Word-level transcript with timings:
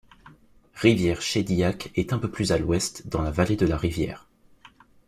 Rivière-Shédiac 0.77 1.91
est 1.95 2.11
un 2.11 2.17
peu 2.17 2.31
plus 2.31 2.51
à 2.51 2.57
l'ouest, 2.57 3.07
dans 3.07 3.21
la 3.21 3.29
vallée 3.29 3.55
de 3.55 3.67
la 3.67 3.77
rivière. 3.77 4.27